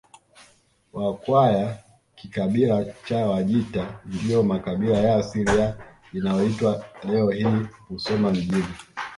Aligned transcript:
Wakwaya 0.93 1.67
kikabila 2.17 2.85
cha 3.05 3.19
Wajita 3.29 3.99
ndiyo 4.05 4.43
makabila 4.43 4.97
ya 4.97 5.15
asili 5.15 5.59
ya 5.59 5.77
inayoitwa 6.13 6.85
leo 7.03 7.29
hii 7.29 7.67
Musoma 7.89 8.31
mjini 8.31 8.65